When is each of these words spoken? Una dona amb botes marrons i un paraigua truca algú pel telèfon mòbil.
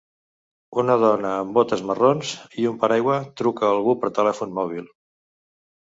Una 0.83 0.93
dona 1.01 1.33
amb 1.41 1.53
botes 1.57 1.83
marrons 1.89 2.33
i 2.63 2.67
un 2.71 2.81
paraigua 2.85 3.19
truca 3.43 3.69
algú 3.77 3.95
pel 4.05 4.19
telèfon 4.21 4.57
mòbil. 4.61 4.93